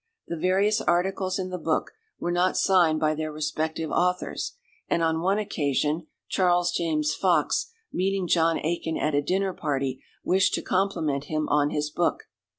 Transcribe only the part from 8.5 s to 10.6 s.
Aikin at a dinner party, wished